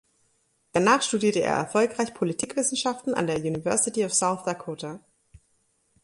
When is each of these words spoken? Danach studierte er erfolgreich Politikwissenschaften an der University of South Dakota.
Danach 0.71 1.03
studierte 1.03 1.41
er 1.43 1.57
erfolgreich 1.57 2.15
Politikwissenschaften 2.15 3.13
an 3.13 3.27
der 3.27 3.37
University 3.37 4.03
of 4.03 4.11
South 4.11 4.43
Dakota. 4.45 4.99